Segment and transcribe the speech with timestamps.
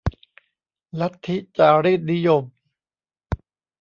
[0.99, 2.43] ลัทธิจารีตนิยม